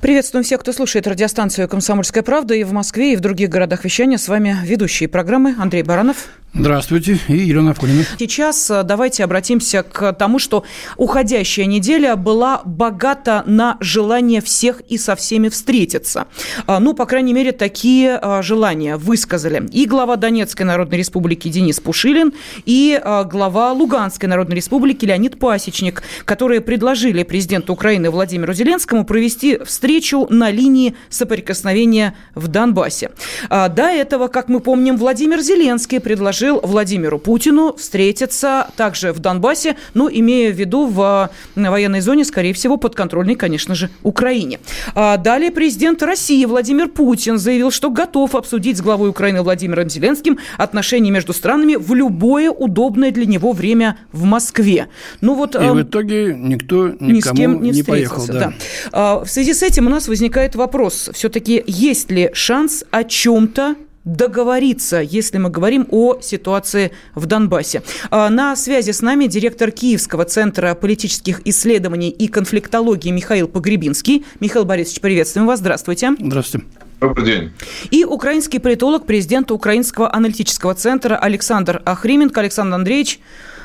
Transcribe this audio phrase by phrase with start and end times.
[0.00, 4.16] Приветствуем всех, кто слушает радиостанцию «Комсомольская правда» и в Москве, и в других городах вещания.
[4.16, 6.28] С вами ведущие программы Андрей Баранов.
[6.52, 8.04] Здравствуйте, и Елена Афонина.
[8.18, 10.64] Сейчас э, давайте обратимся к тому, что
[10.96, 16.26] уходящая неделя была богата на желание всех и со всеми встретиться.
[16.66, 21.78] А, ну, по крайней мере, такие а, желания высказали и глава Донецкой Народной Республики Денис
[21.78, 22.32] Пушилин,
[22.66, 29.56] и а, глава Луганской Народной Республики Леонид Пасечник, которые предложили президенту Украины Владимиру Зеленскому провести
[29.64, 33.12] встречу на линии соприкосновения в Донбассе.
[33.48, 39.76] До этого, как мы помним, Владимир Зеленский предложил предложил Владимиру Путину встретиться также в Донбассе,
[39.92, 44.58] ну, имея в виду в военной зоне, скорее всего, подконтрольной, конечно же, Украине.
[44.94, 50.38] А далее президент России Владимир Путин заявил, что готов обсудить с главой Украины Владимиром Зеленским
[50.56, 54.88] отношения между странами в любое удобное для него время в Москве.
[55.20, 58.26] Ну вот, И в эм, итоге никто ни с кем не, не поехал.
[58.26, 58.32] Да.
[58.32, 58.52] Да.
[58.92, 63.76] А, в связи с этим у нас возникает вопрос, все-таки есть ли шанс о чем-то
[64.04, 67.82] договориться, если мы говорим о ситуации в Донбассе.
[68.10, 74.24] А, на связи с нами директор Киевского центра политических исследований и конфликтологии Михаил Погребинский.
[74.40, 75.60] Михаил Борисович, приветствуем вас.
[75.60, 76.12] Здравствуйте.
[76.18, 76.66] Здравствуйте.
[77.00, 77.52] Добрый день.
[77.90, 82.40] И украинский политолог, президент Украинского аналитического центра Александр Ахрименко.
[82.40, 83.20] Александр Андреевич,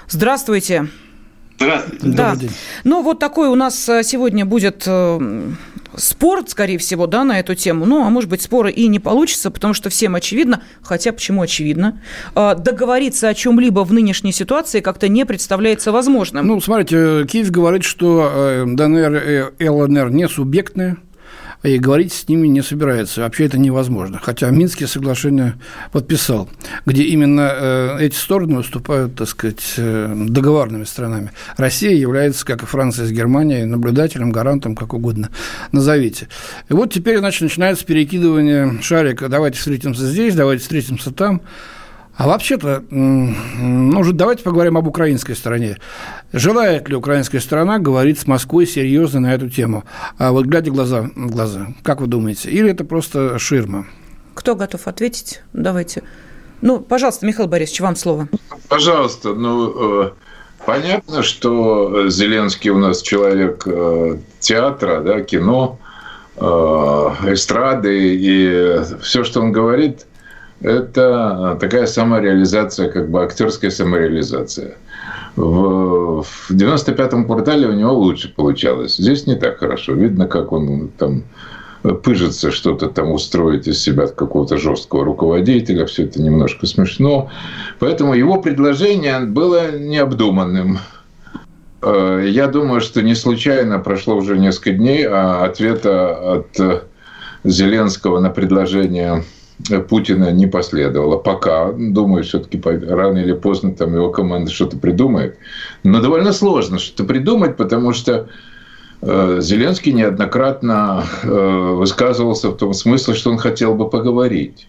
[0.07, 0.87] здравствуйте.
[1.57, 2.15] Здравствуйте.
[2.15, 2.35] Да.
[2.83, 5.51] Ну, вот такой у нас э, сегодня будет э,
[5.97, 7.85] спор, скорее всего, да, на эту тему.
[7.85, 12.01] Ну, а может быть, спора и не получится, потому что всем очевидно, хотя почему очевидно,
[12.35, 16.47] э, договориться о чем-либо в нынешней ситуации как-то не представляется возможным.
[16.47, 20.97] Ну, смотрите, Киев говорит, что ДНР и ЛНР не субъектные,
[21.65, 23.21] и говорить с ними не собирается.
[23.21, 24.19] Вообще это невозможно.
[24.21, 25.55] Хотя Минские соглашения
[25.91, 26.47] подписал,
[26.85, 31.31] где именно э, эти стороны выступают, так сказать, э, договорными странами.
[31.57, 35.29] Россия является, как и Франция с Германией, наблюдателем, гарантом, как угодно
[35.71, 36.27] назовите.
[36.69, 39.27] И вот теперь, значит, начинается перекидывание шарика.
[39.27, 41.41] Давайте встретимся здесь, давайте встретимся там.
[42.17, 45.77] А вообще-то, ну, уже давайте поговорим об украинской стороне.
[46.31, 49.83] Желает ли украинская сторона говорить с Москвой серьезно на эту тему?
[50.17, 52.49] А вот глядя глаза в глаза, как вы думаете?
[52.49, 53.85] Или это просто ширма?
[54.33, 55.41] Кто готов ответить?
[55.51, 56.03] Давайте.
[56.61, 58.29] Ну, пожалуйста, Михаил Борисович, вам слово.
[58.69, 59.33] Пожалуйста.
[59.33, 60.11] Ну, э,
[60.65, 65.79] понятно, что Зеленский у нас человек э, театра, да, кино,
[66.37, 66.43] э,
[67.33, 70.05] эстрады, и все, что он говорит–
[70.61, 74.75] это такая самореализация, как бы актерская самореализация.
[75.35, 78.95] В, в 95-м квартале у него лучше получалось.
[78.95, 79.93] Здесь не так хорошо.
[79.93, 81.23] Видно, как он там
[81.93, 85.85] пыжится что-то там устроить из себя какого-то жесткого руководителя.
[85.85, 87.29] Все это немножко смешно.
[87.79, 90.79] Поэтому его предложение было необдуманным.
[91.81, 96.85] Э, я думаю, что не случайно прошло уже несколько дней, а ответа от
[97.43, 99.23] Зеленского на предложение
[99.89, 101.17] Путина не последовало.
[101.17, 105.37] Пока, думаю, все-таки рано или поздно там его команда что-то придумает.
[105.83, 108.27] Но довольно сложно что-то придумать, потому что
[109.01, 114.67] э, Зеленский неоднократно э, высказывался в том смысле, что он хотел бы поговорить.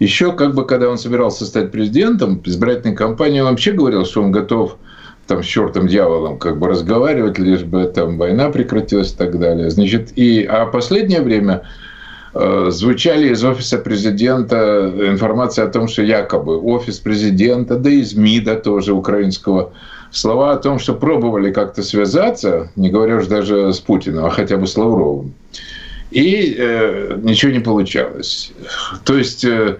[0.00, 4.32] Еще, как бы, когда он собирался стать президентом, избирательной кампании, он вообще говорил, что он
[4.32, 4.76] готов
[5.26, 9.70] там с чертом дьяволом как бы разговаривать, лишь бы там война прекратилась и так далее.
[9.70, 11.62] Значит, и, а последнее время
[12.34, 18.56] звучали из офиса президента информация о том, что якобы офис президента, да и из МИДа
[18.56, 19.72] тоже украинского,
[20.10, 24.56] слова о том, что пробовали как-то связаться, не говоря уж даже с Путиным, а хотя
[24.56, 25.34] бы с Лавровым.
[26.10, 28.52] И э, ничего не получалось.
[29.04, 29.78] То есть э,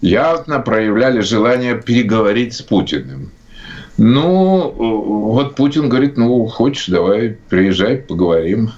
[0.00, 3.30] явно проявляли желание переговорить с Путиным.
[3.98, 8.70] Ну, вот Путин говорит, ну, хочешь, давай, приезжай, поговорим.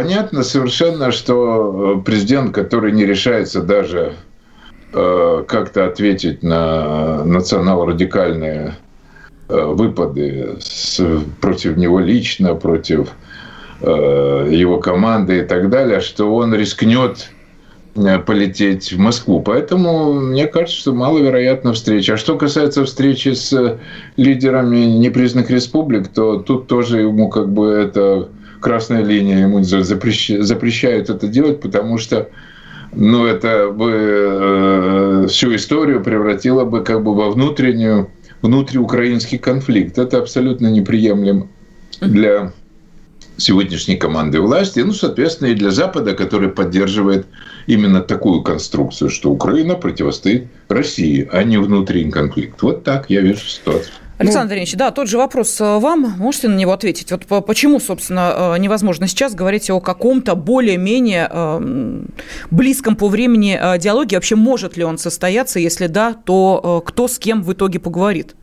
[0.00, 4.14] Понятно совершенно, что э, президент, который не решается даже
[4.94, 8.76] э, как-то ответить на национал-радикальные
[9.50, 10.56] э, выпады
[11.42, 13.10] против него лично, против
[13.82, 17.30] его команды и так далее, что он рискнет
[17.94, 19.40] полететь в Москву.
[19.40, 22.12] Поэтому мне кажется, что маловероятна встреча.
[22.12, 23.78] А что касается встречи с
[24.18, 28.28] лидерами непризнанных республик, то тут тоже ему как бы это
[28.60, 32.28] красная линия, ему запрещают это делать, потому что
[32.92, 38.10] ну, это бы э, всю историю превратило бы как бы во внутреннюю,
[38.42, 39.98] внутриукраинский конфликт.
[39.98, 41.48] Это абсолютно неприемлемо
[42.00, 42.52] для
[43.36, 47.26] сегодняшней команды власти, ну, соответственно, и для Запада, который поддерживает
[47.66, 52.60] именно такую конструкцию, что Украина противостоит России, а не внутренний конфликт.
[52.62, 53.92] Вот так я вижу ситуацию.
[54.20, 56.14] Александр ну, да, тот же вопрос э, вам.
[56.18, 57.10] Можете на него ответить?
[57.10, 62.02] Вот почему, собственно, э, невозможно сейчас говорить о каком-то более-менее э,
[62.50, 64.18] близком по времени диалоге?
[64.18, 65.58] Вообще, может ли он состояться?
[65.58, 68.36] Если да, то кто с кем в итоге поговорит?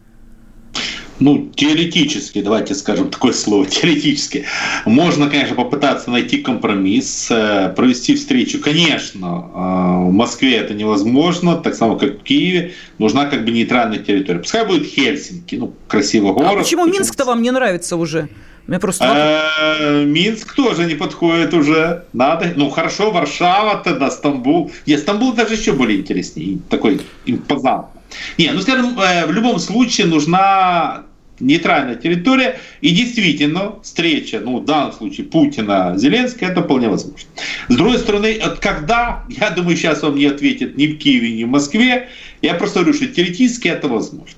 [1.20, 4.46] Ну, теоретически, давайте скажем такое слово, теоретически,
[4.86, 8.60] можно, конечно, попытаться найти компромисс, э, провести встречу.
[8.60, 14.00] Конечно, э, в Москве это невозможно, так само, как в Киеве, нужна как бы нейтральная
[14.00, 14.40] территория.
[14.40, 16.52] Пускай будет Хельсинки, ну, красивый город.
[16.54, 18.30] А почему Минск-то вам не нравится уже?
[18.68, 22.04] Мне просто э, Минск тоже не подходит уже.
[22.12, 22.52] Надо.
[22.58, 24.72] Ну хорошо, Варшава тогда, Стамбул.
[24.86, 26.60] Нет, Стамбул даже еще более интереснее.
[26.70, 28.02] Такой импозантный.
[28.38, 31.07] Не, ну скажем, в любом случае нужна
[31.40, 32.60] нейтральная территория.
[32.82, 37.28] И действительно, встреча, ну, в данном случае Путина, Зеленского, это вполне возможно.
[37.68, 41.50] С другой стороны, когда, я думаю, сейчас он не ответит ни в Киеве, ни в
[41.50, 42.10] Москве,
[42.42, 44.36] я просто говорю, что теоретически это возможно.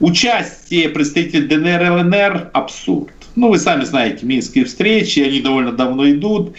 [0.00, 3.12] Участие представителей ДНР и ЛНР– абсурд.
[3.38, 6.56] Ну, вы сами знаете, минские встречи, они довольно давно идут.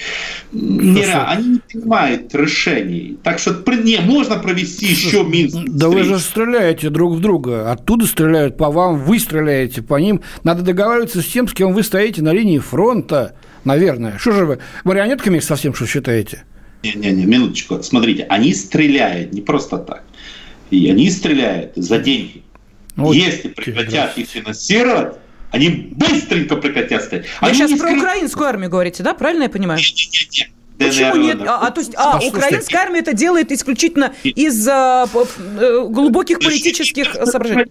[0.53, 3.17] Не, они не принимают решений.
[3.21, 3.51] Так что
[3.83, 5.93] не, можно провести еще минские Да встречи.
[5.93, 7.69] вы же стреляете друг в друга.
[7.69, 10.21] Оттуда стреляют по вам, вы стреляете по ним.
[10.45, 13.35] Надо договариваться с тем, с кем вы стоите на линии фронта,
[13.65, 14.17] наверное.
[14.17, 16.45] Что же вы, марионетками совсем что считаете?
[16.83, 17.83] Не-не-не, минуточку.
[17.83, 20.05] Смотрите, они стреляют не просто так.
[20.71, 22.43] И они стреляют за деньги.
[22.95, 25.15] Вот Если прекратят их финансировать,
[25.51, 27.25] они быстренько прекратят стоять.
[27.41, 27.97] Вы сейчас про скры...
[27.97, 29.13] украинскую армию говорите, да?
[29.13, 29.79] Правильно я понимаю?
[29.79, 30.49] Нет, нет, нет.
[30.77, 31.41] Почему нет?
[31.41, 37.13] А, а, то есть, а, украинская армия это делает исключительно из а, э, глубоких политических
[37.13, 37.65] соображений.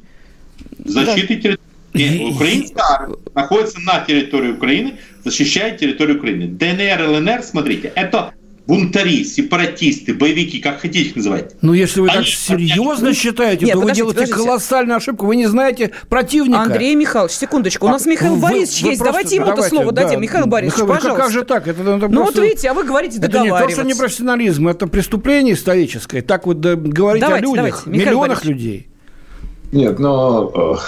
[0.85, 1.57] Защиты да.
[1.95, 2.31] территории.
[2.31, 6.49] Украинская армия находится на территории Украины, защищает территорию Украины.
[6.49, 8.35] ДНР, ЛНР, смотрите, это
[8.69, 11.57] бунтари, сепаратисты, боевики, как хотите их называть.
[11.63, 14.39] Ну, если вы Они так серьезно считаете, Нет, то вы делаете подождите.
[14.39, 15.25] колоссальную ошибку.
[15.25, 16.61] Вы не знаете противника.
[16.61, 17.87] Андрей Михайлович, секундочку.
[17.87, 19.01] У нас а, Михаил вы, Борисович вы есть.
[19.01, 20.21] Просто, давайте ему это слово да, дадим.
[20.21, 21.23] Михаил Борисович, Михаил, пожалуйста.
[21.23, 21.67] Как же так?
[21.67, 22.41] Это, это ну, просто...
[22.41, 23.57] вот видите, а вы говорите договариваться.
[23.57, 26.21] Это не то, что не профессионализм, это преступление историческое.
[26.21, 28.87] Так вот да, говорить давайте, о людях, давайте, миллионах людей.
[29.73, 30.79] Нет, но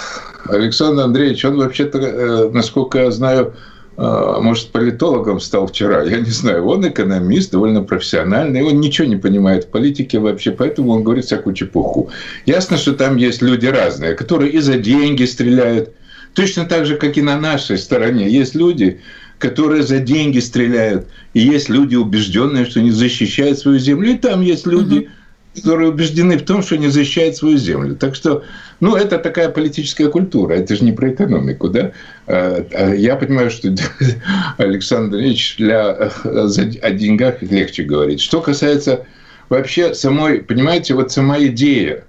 [0.47, 3.70] э, Александр Андреевич, он вообще-то, э, насколько я знаю, а,
[4.01, 6.67] может, политологом стал вчера, я не знаю.
[6.67, 11.55] Он экономист, довольно профессиональный, он ничего не понимает в политике вообще, поэтому он говорит всякую
[11.55, 12.11] чепуху.
[12.47, 15.91] Ясно, что там есть люди разные, которые и за деньги стреляют,
[16.33, 18.31] точно так же, как и на нашей стороне.
[18.31, 19.01] Есть люди,
[19.39, 24.41] которые за деньги стреляют, и есть люди убежденные, что они защищают свою землю, и там
[24.41, 25.09] есть люди, угу
[25.55, 27.97] которые убеждены в том, что они защищают свою землю.
[27.97, 28.45] Так что,
[28.79, 31.93] ну, это такая политическая культура, это же не про экономику, да?
[32.27, 33.75] А, а я понимаю, что
[34.59, 38.21] Александр Ильич для, о деньгах легче говорить.
[38.21, 39.07] Что касается
[39.49, 42.05] вообще самой, понимаете, вот сама идея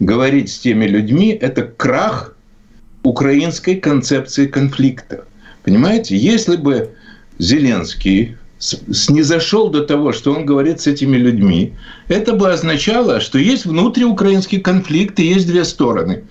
[0.00, 2.34] говорить с теми людьми– это крах
[3.02, 5.24] украинской концепции конфликта.
[5.62, 6.90] Понимаете, если бы
[7.38, 11.74] Зеленский снизошел до того, что он говорит с этими людьми,
[12.08, 16.24] это бы означало, что есть внутриукраинский конфликт и есть две стороны.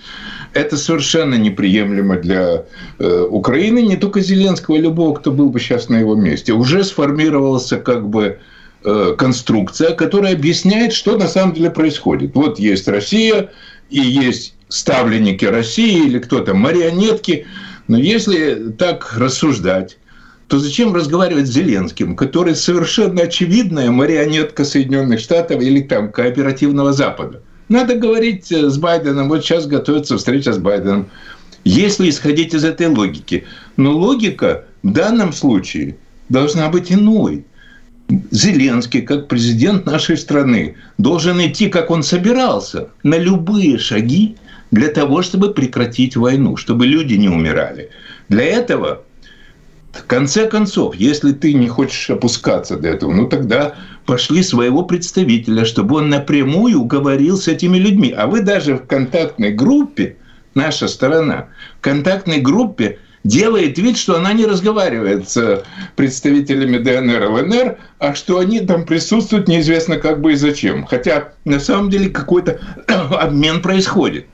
[0.53, 2.63] Это совершенно неприемлемо для
[2.97, 6.53] э, Украины, не только Зеленского, любого, кто был бы сейчас на его месте.
[6.53, 8.39] Уже сформировался как бы
[8.83, 12.35] э, конструкция, которая объясняет, что на самом деле происходит.
[12.35, 13.51] Вот есть Россия,
[13.89, 17.45] и есть ставленники России или кто-то марионетки.
[17.87, 19.97] Но если так рассуждать,
[20.47, 27.41] то зачем разговаривать с Зеленским, который совершенно очевидная марионетка Соединенных Штатов или там кооперативного Запада?
[27.67, 29.29] Надо говорить э, с Байденом.
[29.29, 31.07] Вот сейчас готовится встреча с Байденом.
[31.63, 33.45] Если исходить из этой логики.
[33.75, 35.97] Но логика в данном случае
[36.29, 37.45] должна быть иной.
[38.29, 44.35] Зеленский, как президент нашей страны, должен идти, как он собирался, на любые шаги
[44.69, 47.89] для того, чтобы прекратить войну, чтобы люди не умирали.
[48.29, 49.01] Для этого
[49.95, 53.75] в конце концов, если ты не хочешь опускаться до этого, ну тогда
[54.05, 58.11] пошли своего представителя, чтобы он напрямую говорил с этими людьми.
[58.11, 60.17] А вы даже в контактной группе,
[60.53, 61.47] наша сторона,
[61.79, 65.63] в контактной группе делает вид, что она не разговаривает с
[65.95, 70.85] представителями ДНР, ЛНР, а что они там присутствуют неизвестно как бы и зачем.
[70.85, 74.25] Хотя на самом деле какой-то обмен происходит.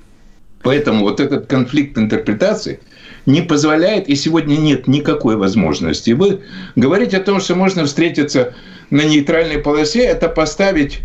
[0.63, 2.79] Поэтому вот этот конфликт интерпретаций–
[3.31, 6.11] не позволяет, и сегодня нет никакой возможности.
[6.11, 6.41] Вы
[6.75, 8.53] говорите о том, что можно встретиться
[8.89, 10.99] на нейтральной полосе, это поставить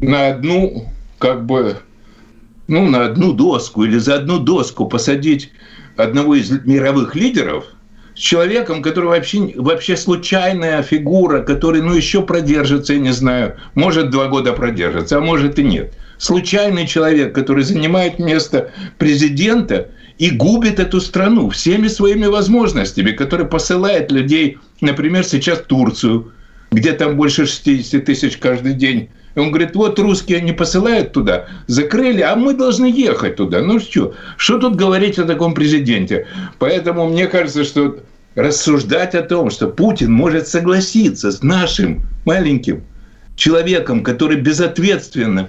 [0.00, 0.86] на одну,
[1.18, 1.76] как бы,
[2.66, 5.50] ну, на одну доску или за одну доску посадить
[5.96, 7.64] одного из мировых лидеров
[8.14, 14.10] с человеком, который вообще, вообще случайная фигура, который, ну, еще продержится, я не знаю, может,
[14.10, 15.94] два года продержится, а может и нет.
[16.18, 19.88] Случайный человек, который занимает место президента
[20.20, 26.32] и губит эту страну всеми своими возможностями, который посылает людей, например, сейчас Турцию,
[26.70, 31.46] где там больше 60 тысяч каждый день и он говорит, вот русские не посылают туда,
[31.68, 33.62] закрыли, а мы должны ехать туда.
[33.62, 36.26] Ну что, что тут говорить о таком президенте?
[36.58, 38.00] Поэтому мне кажется, что
[38.34, 42.82] рассуждать о том, что Путин может согласиться с нашим маленьким
[43.36, 45.48] человеком, который безответственно,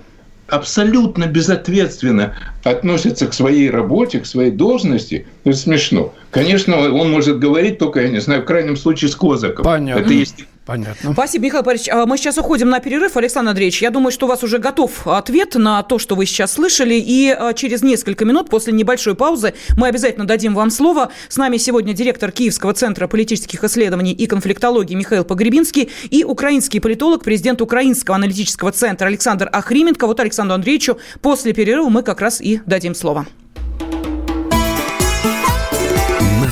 [0.51, 6.13] абсолютно безответственно относится к своей работе, к своей должности, это смешно.
[6.31, 9.65] Конечно, он может говорить только, я не знаю, в крайнем случае с Козаком.
[9.65, 10.01] Понятно.
[10.01, 11.13] Это есть Понятно.
[11.13, 11.89] Спасибо, Михаил Борисович.
[11.91, 13.17] А мы сейчас уходим на перерыв.
[13.17, 16.53] Александр Андреевич, я думаю, что у вас уже готов ответ на то, что вы сейчас
[16.53, 16.93] слышали.
[16.93, 21.09] И а, через несколько минут, после небольшой паузы, мы обязательно дадим вам слово.
[21.29, 27.23] С нами сегодня директор Киевского центра политических исследований и конфликтологии Михаил Погребинский и украинский политолог,
[27.23, 30.05] президент Украинского аналитического центра Александр Ахрименко.
[30.05, 33.25] Вот Александру Андреевичу после перерыва мы как раз и дадим слово.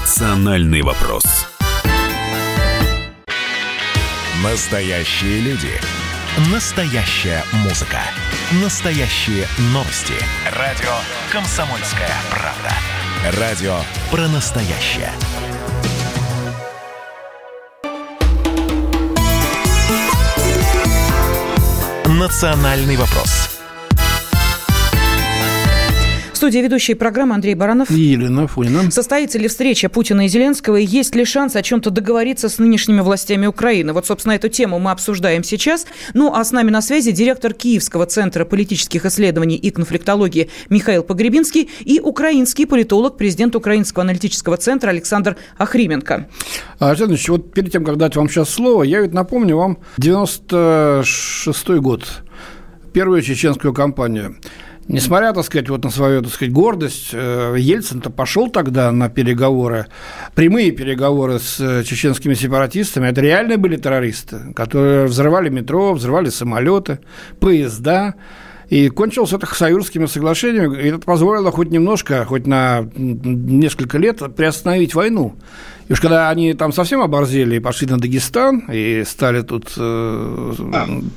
[0.10, 1.24] Национальный вопрос.
[4.44, 5.70] Настоящие люди.
[6.52, 8.00] Настоящая музыка.
[8.64, 10.16] Настоящие новости.
[10.58, 10.90] Радио
[11.32, 13.40] «Комсомольская правда».
[13.40, 15.12] Радио про настоящее.
[22.08, 23.49] «Национальный вопрос»
[26.40, 27.92] студии ведущие программы Андрей Баранов.
[27.92, 28.90] И Елена Фонина.
[28.92, 30.78] Состоится ли встреча Путина и Зеленского?
[30.78, 33.92] И есть ли шанс о чем-то договориться с нынешними властями Украины?
[33.92, 35.86] Вот, собственно, эту тему мы обсуждаем сейчас.
[36.14, 41.70] Ну, а с нами на связи директор Киевского центра политических исследований и конфликтологии Михаил Погребинский
[41.82, 46.30] и украинский политолог, президент Украинского аналитического центра Александр Ахрименко.
[46.80, 51.68] Александр Ильич, вот перед тем, как дать вам сейчас слово, я ведь напомню вам 96
[51.82, 52.24] год,
[52.94, 54.38] первую чеченскую кампанию.
[54.90, 59.86] Несмотря, так сказать, вот на свою, так сказать, гордость, э, Ельцин-то пошел тогда на переговоры,
[60.34, 63.08] прямые переговоры с э, чеченскими сепаратистами.
[63.08, 67.02] Это реально были террористы, которые взрывали метро, взрывали самолеты,
[67.40, 68.16] поезда.
[68.70, 74.94] И кончилось это Хасавюрскими соглашениями, и это позволило хоть немножко, хоть на несколько лет приостановить
[74.94, 75.36] войну.
[75.88, 80.54] И уж когда они там совсем оборзели и пошли на Дагестан, и стали тут э,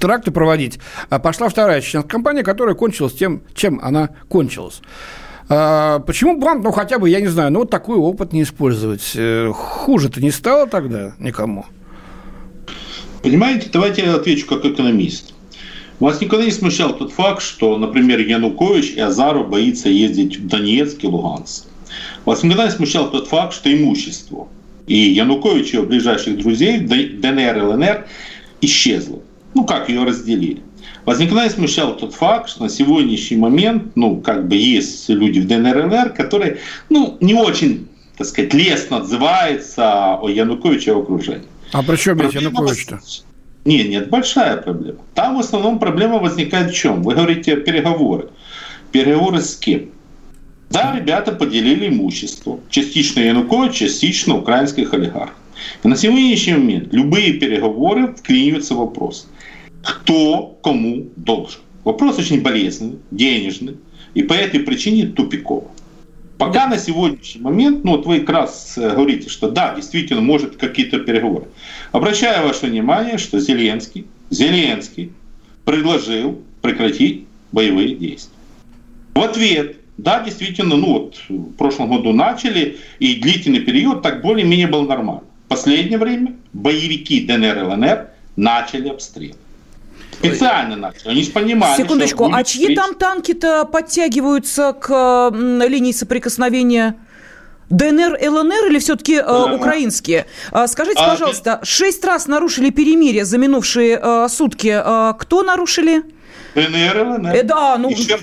[0.00, 0.78] тракты проводить,
[1.11, 4.80] а пошла вторая чеченская компания, которая кончилась тем, чем она кончилась.
[5.50, 8.44] А почему бы вам, ну, хотя бы, я не знаю, ну, вот такой опыт не
[8.44, 9.12] использовать?
[9.14, 11.66] Э, хуже-то не стало тогда никому?
[13.23, 15.35] Понимаете, давайте я отвечу как экономист.
[16.02, 21.04] Вас никогда не смущал тот факт, что, например, Янукович и Азаров боится ездить в Донецк
[21.04, 21.66] и Луганск.
[22.25, 24.49] Вас никогда не смущал тот факт, что имущество
[24.88, 28.06] и Янукович и его ближайших друзей, ДНР и ЛНР,
[28.62, 29.21] исчезло.
[29.54, 30.64] Ну, как ее разделили.
[31.04, 35.38] Вас никогда не смущал тот факт, что на сегодняшний момент, ну, как бы есть люди
[35.38, 37.87] в ДНР и ЛНР, которые, ну, не очень,
[38.18, 41.47] так сказать, лестно отзываются о Януковиче и окружении.
[41.71, 42.99] А при чем здесь Янукович-то?
[43.64, 44.99] Нет, нет, большая проблема.
[45.14, 47.02] Там в основном проблема возникает в чем?
[47.02, 48.28] Вы говорите переговоры.
[48.90, 49.90] Переговоры с кем?
[50.71, 52.59] Да, ребята поделили имущество.
[52.71, 55.37] Частично Янукович, частично украинских олигархов.
[55.85, 59.28] И на сегодняшний момент любые переговоры вклиниваются в вопрос,
[59.83, 61.61] кто кому должен.
[61.85, 63.76] Вопрос очень болезненный, денежный,
[64.14, 65.69] и по этой причине тупиковый.
[66.42, 70.56] Пока на сегодняшний момент, ну вот вы как раз э, говорите, что да, действительно, может
[70.56, 71.46] какие-то переговоры.
[71.92, 75.12] Обращаю ваше внимание, что Зеленский, Зеленский
[75.64, 78.34] предложил прекратить боевые действия.
[79.14, 84.66] В ответ да, действительно, ну вот в прошлом году начали, и длительный период так более-менее
[84.66, 85.22] был нормально.
[85.46, 89.37] В последнее время боевики ДНР и ЛНР начали обстрел.
[90.12, 91.11] Специально начали.
[91.11, 92.78] Они понимали, Секундочку, а чьи встреч...
[92.78, 96.97] там танки-то подтягиваются к линии соприкосновения?
[97.71, 100.26] ДНР, ЛНР или все-таки э, украинские?
[100.50, 104.69] А, скажите, а, пожалуйста, шесть раз нарушили перемирие за минувшие э, сутки.
[104.69, 106.02] Э, кто нарушили?
[106.54, 107.35] ДНР, ЛНР.
[107.35, 108.18] Э, да, ну, Еще...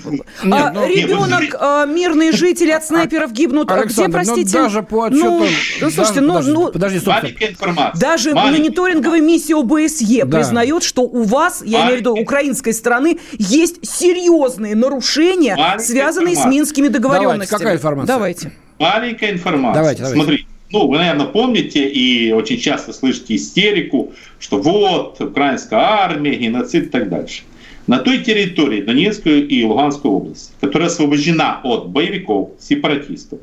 [0.50, 3.70] а, ну, ребенок, нет, а, мирные жители от снайперов гибнут.
[3.70, 4.58] А Александр, Где, ну, простите?
[4.58, 5.28] Ну, даже по отчетам...
[5.28, 5.46] Ну,
[5.80, 6.72] ну слушайте, ну, подожди, ну...
[6.72, 8.00] Подожди, Маленькая информация.
[8.00, 8.58] Даже Маленькая.
[8.58, 10.38] мониторинговая миссия ОБСЕ да.
[10.38, 16.34] признает, что у вас, я имею в виду украинской страны, есть серьезные нарушения, Маленькая связанные
[16.34, 16.52] информация.
[16.52, 17.46] с минскими договоренностями.
[17.46, 18.14] Давайте, какая информация?
[18.14, 18.52] Давайте.
[18.78, 19.74] Маленькая информация.
[19.74, 20.22] Давайте, давайте.
[20.22, 20.46] Смотрите.
[20.72, 26.88] Ну, вы, наверное, помните и очень часто слышите истерику, что вот, украинская армия, геноцид и
[26.88, 27.42] так дальше.
[27.90, 33.40] На той территории Донецкой и Луганской области, которая освобождена от боевиков, сепаратистов,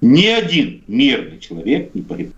[0.00, 2.32] ни один мирный человек не погиб.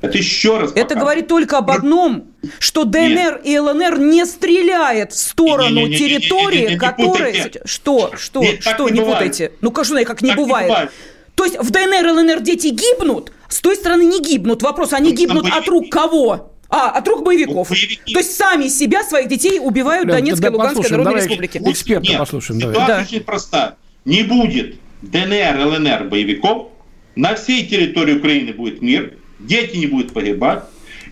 [0.00, 0.72] Это еще раз.
[0.72, 1.00] Это показывает.
[1.00, 2.24] говорит только об одном,
[2.58, 3.40] что ДНР Нет.
[3.44, 7.52] и ЛНР не стреляет в сторону не, не, территории, не, которая...
[7.64, 8.10] Что?
[8.16, 8.40] Что?
[8.40, 8.88] Нет, что?
[8.88, 9.52] Не, не путайте.
[9.60, 10.66] Ну, конечно, как не так бывает.
[10.66, 10.90] не бывает.
[11.36, 14.60] То есть в ДНР и ЛНР дети гибнут, с той стороны не гибнут.
[14.62, 16.55] Вопрос, они гибнут от рук кого?
[16.68, 17.68] А, от рук боевиков.
[17.68, 18.12] Боевики.
[18.12, 21.58] То есть сами себя, своих детей убивают Лен, Донецкой и Луганской Народной Республики.
[21.64, 22.60] Эксперта Нет, послушаем.
[22.60, 23.02] Ситуация давай.
[23.04, 23.76] очень проста.
[24.04, 26.68] Не будет ДНР, ЛНР боевиков,
[27.14, 30.64] на всей территории Украины будет мир, дети не будут погибать,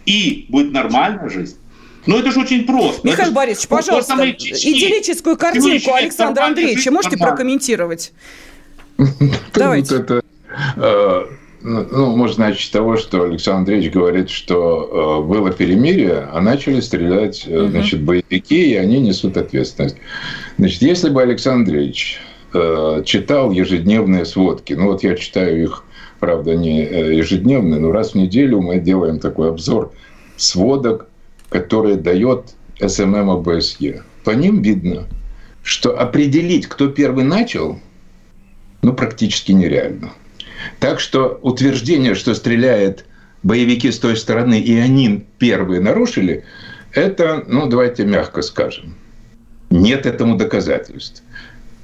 [0.07, 1.57] и будет нормальная жизнь.
[2.07, 3.07] Ну, это же очень просто.
[3.07, 8.13] Михаил это Борисович, пожалуйста, идиллическую картинку Александра Андреевича можете прокомментировать?
[9.55, 9.97] Давайте.
[9.97, 10.23] Это,
[10.77, 11.25] э,
[11.65, 16.41] ну, ну, можно начать с того, что Александр Андреевич говорит, что э, было перемирие, а
[16.41, 17.69] начали стрелять угу.
[17.69, 19.97] значит, боевики, и они несут ответственность.
[20.59, 22.21] Значит, если бы Александр Андреевич
[23.05, 25.85] читал ежедневные сводки, ну вот я читаю их
[26.25, 29.93] правда, не э, ежедневный, но раз в неделю мы делаем такой обзор
[30.37, 31.07] сводок,
[31.51, 34.03] который дает СММ ОБСЕ.
[34.25, 35.07] По ним видно,
[35.63, 37.79] что определить, кто первый начал,
[38.81, 40.13] ну, практически нереально.
[40.81, 43.05] Так что утверждение, что стреляет
[43.43, 46.45] боевики с той стороны, и они первые нарушили,
[46.93, 48.95] это, ну, давайте мягко скажем,
[49.71, 51.23] нет этому доказательств.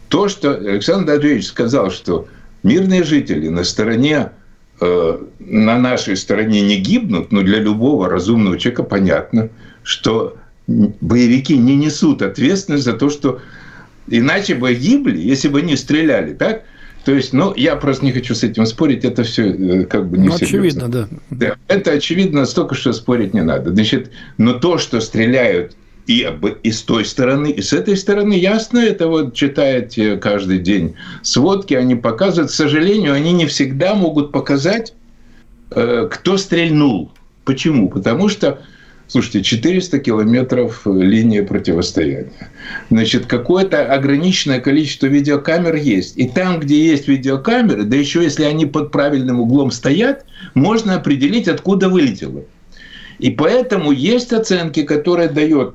[0.08, 2.28] То, что Александр Андреевич сказал, что
[2.62, 4.32] Мирные жители на стороне
[4.80, 9.48] э, на нашей стороне не гибнут, но для любого разумного человека понятно,
[9.82, 13.40] что боевики не несут ответственность за то, что
[14.08, 16.64] иначе бы гибли, если бы не стреляли, так?
[17.04, 20.18] То есть, ну, я просто не хочу с этим спорить, это все э, как бы
[20.18, 21.08] не ну, очевидно, да.
[21.30, 21.56] да.
[21.68, 23.70] Это очевидно настолько, что спорить не надо.
[23.70, 25.74] Значит, но то, что стреляют
[26.06, 26.28] и,
[26.62, 31.72] и с той стороны, и с этой стороны ясно, это вот читаете каждый день сводки,
[31.72, 34.92] они показывают, к сожалению, они не всегда могут показать,
[35.70, 37.12] э, кто стрельнул.
[37.44, 37.88] Почему?
[37.88, 38.60] Потому что
[39.10, 42.52] Слушайте, 400 километров линии противостояния.
[42.90, 46.16] Значит, какое-то ограниченное количество видеокамер есть.
[46.16, 51.48] И там, где есть видеокамеры, да еще если они под правильным углом стоят, можно определить,
[51.48, 52.44] откуда вылетело.
[53.18, 55.74] И поэтому есть оценки, которые дает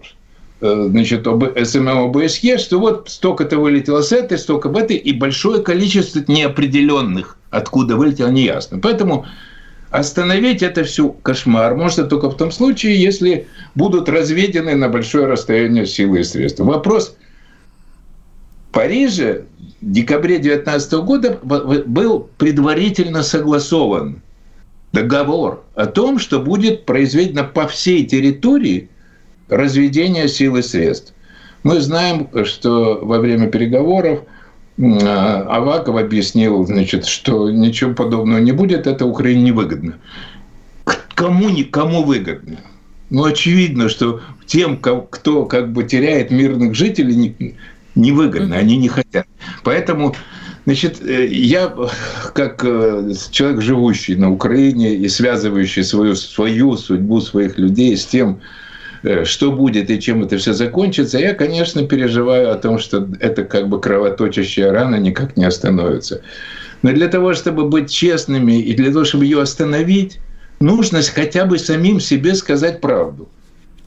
[0.62, 5.12] Э, значит, об СММ ОБСЕ, что вот столько-то вылетело с этой, столько в этой, и
[5.12, 8.80] большое количество неопределенных, откуда вылетело, неясно.
[8.80, 9.26] Поэтому
[9.98, 15.86] остановить это все кошмар можно только в том случае, если будут разведены на большое расстояние
[15.86, 16.64] силы и средства.
[16.64, 17.16] Вопрос
[18.70, 19.46] в Париже
[19.82, 24.22] в декабре 2019 года был предварительно согласован
[24.92, 28.90] договор о том, что будет произведено по всей территории
[29.50, 31.14] разведения сил и средств.
[31.64, 34.22] Мы знаем, что во время переговоров
[34.78, 39.96] Аваков объяснил, значит, что ничего подобного не будет, это Украине невыгодно.
[41.16, 42.58] Кому, кому выгодно?
[43.10, 47.56] Ну, очевидно, что тем, кто как бы теряет мирных жителей,
[47.96, 49.28] невыгодно, они не хотят.
[49.64, 50.14] Поэтому
[50.66, 51.72] Значит, э, я
[52.34, 58.40] как э, человек, живущий на Украине и связывающий свою, свою судьбу своих людей с тем,
[59.24, 63.70] что будет и чем это все закончится, я, конечно, переживаю о том, что это как
[63.70, 66.22] бы кровоточащая рана никак не остановится.
[66.82, 70.20] Но для того, чтобы быть честными и для того, чтобы ее остановить,
[70.60, 73.30] нужно хотя бы самим себе сказать правду.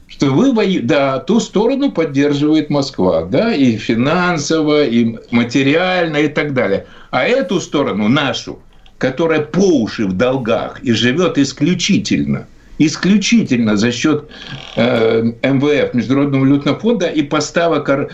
[0.07, 0.79] Что вы, вои...
[0.79, 6.85] да, ту сторону поддерживает Москва, да, и финансово, и материально, и так далее.
[7.11, 8.59] А эту сторону, нашу,
[8.97, 12.47] которая по уши в долгах и живет исключительно–
[12.79, 14.29] исключительно за счет
[14.75, 18.07] э, МВФ, Международного валютного фонда и поставок э,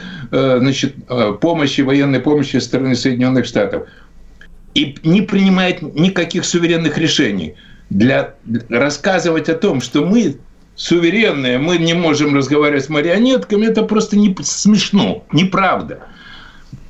[0.60, 3.88] значит, э, помощи, военной помощи со стороны Соединенных Штатов.
[4.73, 7.56] И не принимает никаких суверенных решений.
[7.89, 8.34] Для
[8.69, 10.38] рассказывать о том, что мы
[10.75, 15.99] суверенные, мы не можем разговаривать с марионетками, это просто не смешно, неправда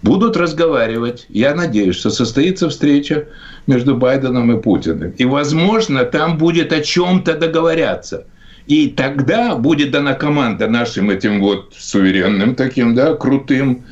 [0.01, 1.25] будут разговаривать.
[1.29, 3.27] Я надеюсь, что состоится встреча
[3.67, 5.11] между Байденом и Путиным.
[5.17, 8.25] И, возможно, там будет о чем-то договоряться.
[8.67, 13.83] И тогда будет дана команда нашим этим вот суверенным таким, да, крутым,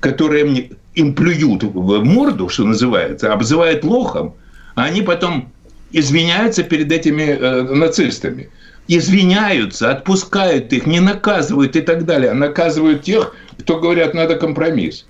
[0.00, 4.34] которые им плюют в морду, что называется, обзывают лохом,
[4.74, 5.52] а они потом
[5.92, 8.50] извиняются перед этими э, нацистами.
[8.88, 15.06] Извиняются, отпускают их, не наказывают и так далее, а наказывают тех, кто говорят, надо компромисс.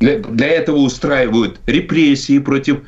[0.00, 2.80] Для, для этого устраивают репрессии против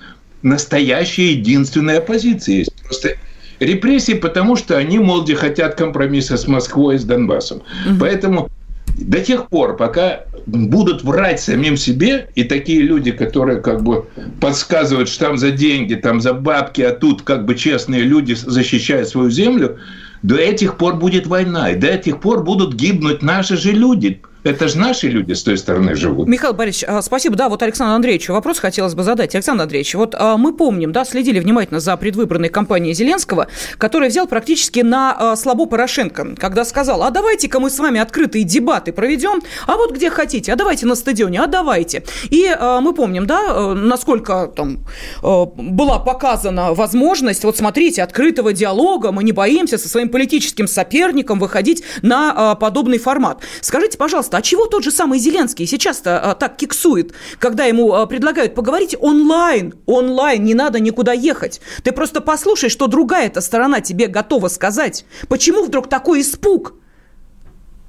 [0.42, 2.58] настоящей единственной оппозиции.
[2.58, 3.16] Есть просто
[3.58, 7.58] репрессии, потому что они, мол, хотят компромисса с Москвой и с Донбассом.
[7.58, 7.96] Угу.
[8.00, 8.50] Поэтому
[8.98, 14.06] до тех пор, пока будут врать самим себе, и такие люди, которые как бы
[14.40, 19.08] подсказывают, что там за деньги, там за бабки, а тут как бы честные люди защищают
[19.08, 19.78] свою землю,
[20.22, 24.20] до этих пор будет война, и до этих пор будут гибнуть наши же люди.
[24.42, 26.28] Это же наши люди с той стороны живут.
[26.28, 27.36] Михаил Борисович, а, спасибо.
[27.36, 29.34] Да, вот Александру Андреевичу вопрос хотелось бы задать.
[29.34, 34.26] Александр Андреевич, вот а, мы помним, да, следили внимательно за предвыборной кампанией Зеленского, который взял
[34.26, 39.42] практически на а, слабо Порошенко, когда сказал, а давайте-ка мы с вами открытые дебаты проведем,
[39.66, 42.04] а вот где хотите, а давайте на стадионе, а давайте.
[42.30, 42.48] И
[42.80, 44.86] мы помним, да, насколько там
[45.22, 51.82] была показана возможность, вот смотрите, открытого диалога, мы не боимся со своим политическим соперником выходить
[52.02, 53.42] на подобный формат.
[53.60, 57.92] Скажите, пожалуйста, пожалуйста, а чего тот же самый Зеленский сейчас-то а, так киксует, когда ему
[57.92, 59.74] а, предлагают поговорить онлайн?
[59.86, 61.60] Онлайн, не надо никуда ехать.
[61.82, 65.04] Ты просто послушай, что другая эта сторона тебе готова сказать.
[65.28, 66.74] Почему вдруг такой испуг?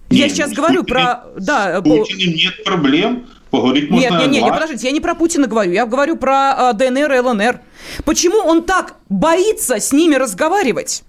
[0.10, 1.24] Я сейчас ну, говорю про...
[1.38, 3.28] Да, Путиным нет проблем.
[3.50, 6.74] Поговорить нет, нет, нет, нет, подождите, я не про Путина говорю, я говорю про а,
[6.74, 7.60] ДНР и ЛНР.
[8.06, 11.04] Почему он так боится с ними разговаривать?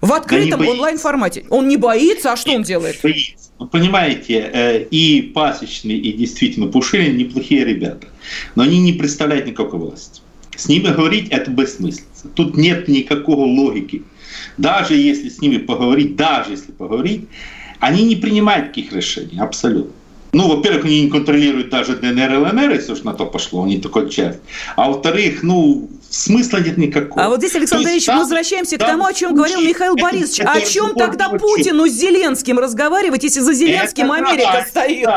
[0.00, 1.44] В открытом да онлайн-формате.
[1.50, 2.98] Он не боится, а что он делает?
[3.02, 3.50] Боится.
[3.70, 8.06] Понимаете, э, и Пасечный, и действительно Пушилин неплохие ребята,
[8.54, 10.22] но они не представляют никакой власти.
[10.56, 12.28] С ними говорить это бессмыслица.
[12.34, 14.02] Тут нет никакого логики.
[14.56, 17.28] Даже если с ними поговорить, даже если поговорить,
[17.80, 19.92] они не принимают таких решений, абсолютно.
[20.32, 23.78] Ну, во-первых, они не контролируют даже ДНР и ЛНР, если уж на то пошло, они
[23.78, 24.38] такой часть.
[24.76, 27.24] А во-вторых, ну, смысла нет никакого.
[27.24, 30.40] А вот здесь, Александр Ильич, мы возвращаемся к тому, о чем говорил Михаил Борисович.
[30.40, 35.08] о чем тогда Путину с Зеленским разговаривать, если за Зеленским это Америка стоит?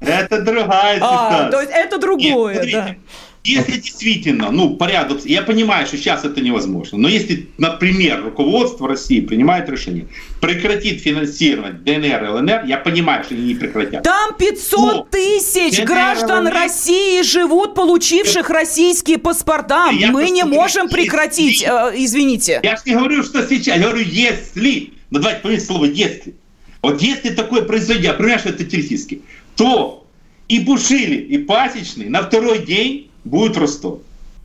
[0.00, 1.46] Это другая ситуация.
[1.46, 2.96] А, то есть это другое, Нет, да.
[3.44, 9.20] Если действительно, ну, порядок, я понимаю, что сейчас это невозможно, но если, например, руководство России
[9.20, 10.06] принимает решение
[10.40, 14.04] прекратить финансировать ДНР ЛНР, я понимаю, что они не прекратят.
[14.04, 16.54] Там 500 но тысяч ДНР, граждан ЛНР...
[16.54, 19.90] России живут, получивших российские паспорта.
[19.90, 21.94] Я Мы не можем прекратить, если...
[21.94, 22.60] э, извините.
[22.62, 24.92] Я же не говорю, что сейчас, я говорю, если.
[25.10, 26.36] Ну, давайте поменять слово «если».
[26.80, 29.22] Вот если такое произойдет, я понимаю, что это теоретически,
[29.56, 30.06] то
[30.48, 34.00] и Бушили, и Пасечный на второй день будет Ростов.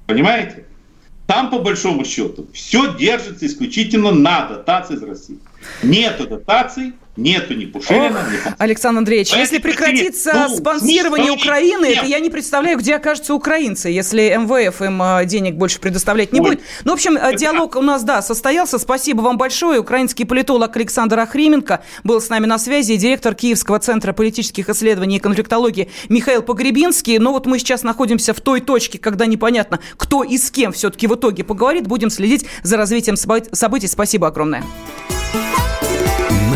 [0.05, 0.65] Понимаете?
[1.25, 5.39] Там, по большому счету, все держится исключительно на дотации из России.
[5.83, 11.88] Нету дотаций, Нету ни Пушилина, Ох, ни Александр Андреевич, Поэтому если прекратится ну, спонсирование Украины,
[11.88, 11.97] нет.
[11.97, 16.39] это я не представляю, где окажутся украинцы, если МВФ им а, денег больше предоставлять не
[16.39, 16.49] Ой.
[16.49, 16.62] будет.
[16.84, 18.77] Ну, в общем, это диалог у нас, да, состоялся.
[18.77, 19.80] Спасибо вам большое.
[19.80, 25.19] Украинский политолог Александр Ахрименко был с нами на связи, директор Киевского центра политических исследований и
[25.19, 27.17] конфликтологии Михаил Погребинский.
[27.17, 31.08] Ну, вот мы сейчас находимся в той точке, когда непонятно, кто и с кем все-таки
[31.08, 31.88] в итоге поговорит.
[31.88, 33.88] Будем следить за развитием событий.
[33.88, 34.63] Спасибо огромное.